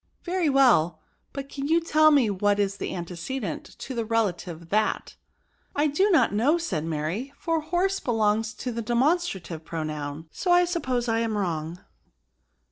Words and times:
"Very 0.23 0.49
well; 0.49 0.99
but 1.31 1.47
can 1.47 1.67
you 1.67 1.79
tell 1.79 2.09
me 2.09 2.31
what 2.31 2.59
is 2.59 2.77
the 2.77 2.95
antecedent 2.95 3.63
to 3.77 3.93
the 3.93 4.03
relative 4.03 4.69
that?"" 4.69 5.15
I 5.75 5.85
do 5.85 6.09
not 6.09 6.33
know,*' 6.33 6.57
said 6.57 6.83
Mary," 6.85 7.31
for 7.39 7.61
horse 7.61 7.99
belongs 7.99 8.55
to 8.55 8.71
the 8.71 8.81
demonstrative 8.81 9.63
pronoun; 9.63 10.27
so 10.31 10.49
I 10.51 10.65
suppose 10.65 11.07
I 11.07 11.19
am 11.19 11.37
wrong." 11.37 11.81